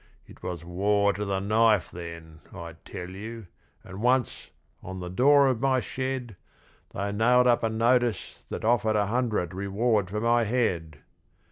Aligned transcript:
It 0.25 0.41
was 0.41 0.65
war 0.65 1.13
to 1.13 1.25
the 1.25 1.39
knife 1.39 1.91
then, 1.91 2.39
I 2.51 2.73
tell 2.85 3.11
you, 3.11 3.45
and 3.83 4.01
once, 4.01 4.49
on 4.81 4.99
the 4.99 5.11
door 5.11 5.47
of 5.47 5.59
my 5.61 5.79
shed, 5.79 6.35
They 6.89 7.11
nailed 7.11 7.45
up 7.45 7.61
a 7.61 7.69
notice 7.69 8.43
that 8.49 8.65
offered 8.65 8.95
a 8.95 9.05
hundred 9.05 9.53
reward 9.53 10.09
for 10.09 10.19
my 10.19 10.45
head! 10.45 11.01